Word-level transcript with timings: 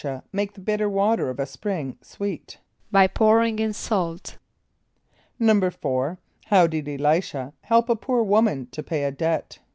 a] 0.03 0.23
make 0.33 0.53
the 0.53 0.59
bitter 0.59 0.89
water 0.89 1.29
of 1.29 1.39
a 1.39 1.45
spring 1.45 1.95
sweet? 2.01 2.57
=By 2.91 3.05
pouring 3.05 3.59
in 3.59 3.71
salt.= 3.71 4.39
=4.= 5.39 6.17
How 6.45 6.65
did 6.65 6.87
[+E] 6.87 6.95
l[=i]´sh[.a] 6.97 7.53
help 7.65 7.87
a 7.87 7.95
poor 7.95 8.23
woman 8.23 8.65
to 8.71 8.81
pay 8.81 9.03
a 9.03 9.11
debt? 9.11 9.59